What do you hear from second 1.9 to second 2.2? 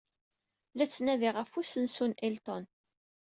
n